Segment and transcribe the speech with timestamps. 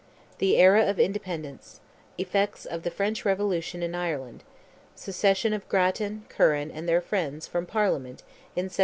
[0.39, 7.01] THE ERA OF INDEPENDENCE—EFFECTS OF THE FRENCH REVOLUTION IN IRELAND—SECESSION OF GRATTAN, CURRAN, AND THEIR
[7.01, 8.23] FRIENDS, FROM PARLIAMENT,
[8.55, 8.77] IN 1797.